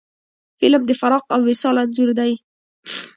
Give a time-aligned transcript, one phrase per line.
[0.59, 2.31] فلم د فراق او وصال انځور دی